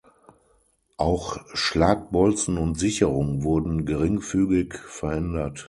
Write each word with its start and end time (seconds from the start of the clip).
Auch 0.97 1.37
Schlagbolzen 1.53 2.57
und 2.57 2.73
Sicherung 2.79 3.43
wurden 3.43 3.85
geringfügig 3.85 4.73
verändert. 4.79 5.59